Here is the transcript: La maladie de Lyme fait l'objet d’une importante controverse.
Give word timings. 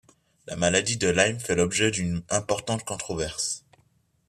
La 0.47 0.55
maladie 0.55 0.97
de 0.97 1.09
Lyme 1.09 1.39
fait 1.39 1.53
l'objet 1.53 1.91
d’une 1.91 2.23
importante 2.31 2.83
controverse. 2.83 3.63